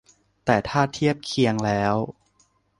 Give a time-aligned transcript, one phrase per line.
[0.45, 1.95] แต่ถ้าเทียบเคียงแล้ว